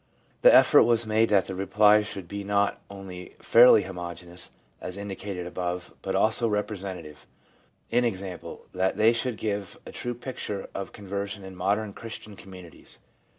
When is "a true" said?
9.85-10.15